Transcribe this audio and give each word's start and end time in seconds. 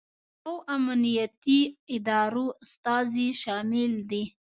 او 0.47 0.55
امنیتي 0.75 1.59
ادارو 1.95 2.45
استازي 2.63 3.27
شامل 3.41 3.91
دي 4.09 4.23